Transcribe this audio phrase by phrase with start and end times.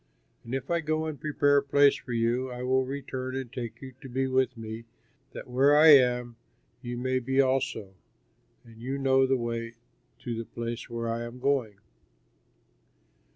[0.43, 3.83] And if I go and prepare a place for you, I will return and take
[3.83, 4.85] you to be with me
[5.33, 6.37] that where I am,
[6.81, 7.93] you may be also;
[8.63, 9.75] and you know the way
[10.21, 11.77] to the place where I am going."